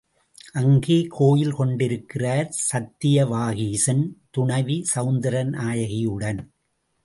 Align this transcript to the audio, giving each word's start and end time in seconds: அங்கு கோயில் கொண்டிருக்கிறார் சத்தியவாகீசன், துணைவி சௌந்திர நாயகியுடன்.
அங்கு 0.51 1.07
கோயில் 1.09 1.53
கொண்டிருக்கிறார் 1.53 2.49
சத்தியவாகீசன், 2.71 4.03
துணைவி 4.31 4.77
சௌந்திர 4.95 5.43
நாயகியுடன். 5.49 6.41